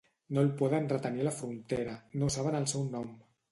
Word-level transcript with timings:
No 0.37 0.43
el 0.45 0.47
poden 0.61 0.87
retenir 0.93 1.21
a 1.27 1.27
la 1.27 1.35
frontera; 1.41 1.95
no 2.23 2.33
saben 2.39 2.61
el 2.63 2.69
seu 2.75 2.91
nom. 2.99 3.15